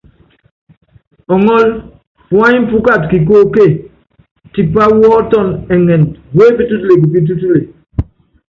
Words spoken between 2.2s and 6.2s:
puany pu katɛ kikóókó, tipa wɔɔ́tɔn ɛŋɛnd